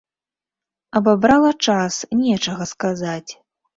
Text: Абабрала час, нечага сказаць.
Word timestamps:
Абабрала 1.01 1.51
час, 1.67 1.93
нечага 2.25 2.63
сказаць. 2.75 3.31